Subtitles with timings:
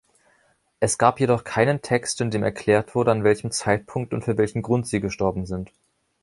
[0.79, 4.63] Es gab jedoch keinen Text, in dem erklärt wurde, an welchem Zeitpunkt und für welchen
[4.63, 5.71] Grund sie gestorben sind.